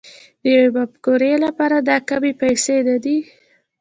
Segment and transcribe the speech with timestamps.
[0.41, 3.17] د يوې مفکورې لپاره دا کمې پيسې نه دي.